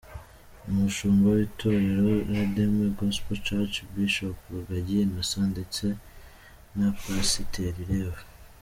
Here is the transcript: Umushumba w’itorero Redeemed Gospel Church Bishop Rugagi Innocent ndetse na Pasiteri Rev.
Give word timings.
Umushumba 0.69 1.27
w’itorero 1.35 2.07
Redeemed 2.31 2.83
Gospel 2.99 3.37
Church 3.47 3.75
Bishop 3.93 4.37
Rugagi 4.53 4.95
Innocent 5.05 5.45
ndetse 5.53 5.85
na 6.77 6.87
Pasiteri 7.01 7.81
Rev. 7.91 8.15